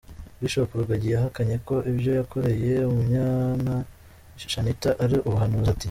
Bishop 0.41 0.69
Rugagi 0.79 1.09
yahakanye 1.13 1.55
ko 1.67 1.75
ibyo 1.91 2.11
yakoreye 2.19 2.73
Umunyana 2.89 3.73
Shanitah 4.51 4.95
ari 5.03 5.17
ubuhanuzi, 5.29 5.69
ati". 5.71 5.79